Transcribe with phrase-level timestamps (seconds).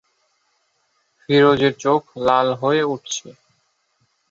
[1.19, 3.27] ফিরোজের চোখ লাল হয়ে উঠছে।